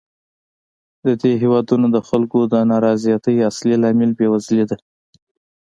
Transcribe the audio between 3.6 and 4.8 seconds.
لامل بېوزلي ده.